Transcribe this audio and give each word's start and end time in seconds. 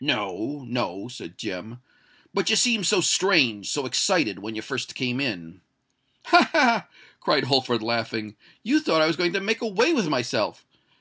"No—no," 0.00 1.08
said 1.08 1.36
Jem; 1.36 1.80
"but 2.32 2.48
you 2.48 2.54
seemed 2.54 2.86
so 2.86 3.00
strange—so 3.00 3.84
excited—when 3.84 4.54
you 4.54 4.62
first 4.62 4.94
came 4.94 5.20
in——" 5.20 5.60
"Ha! 6.26 6.48
ha!" 6.52 6.88
cried 7.18 7.42
Holford, 7.42 7.82
laughing: 7.82 8.36
"you 8.62 8.78
thought 8.80 9.02
I 9.02 9.08
was 9.08 9.16
going 9.16 9.32
to 9.32 9.40
make 9.40 9.60
away 9.62 9.92
with 9.92 10.06
myself! 10.08 10.64